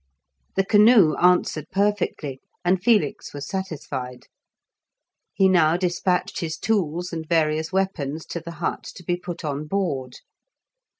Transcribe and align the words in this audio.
The 0.55 0.65
canoe 0.65 1.13
answered 1.17 1.69
perfectly, 1.69 2.39
and 2.65 2.81
Felix 2.81 3.35
was 3.35 3.47
satisfied. 3.47 4.25
He 5.31 5.47
now 5.47 5.77
despatched 5.77 6.39
his 6.39 6.57
tools 6.57 7.13
and 7.13 7.29
various 7.29 7.71
weapons 7.71 8.25
to 8.33 8.39
the 8.39 8.53
hut 8.53 8.81
to 8.95 9.03
be 9.03 9.15
put 9.15 9.45
on 9.45 9.67
board. 9.67 10.15